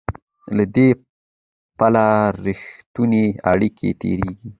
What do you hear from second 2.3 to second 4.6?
رښتونې اړیکې تېرېږي.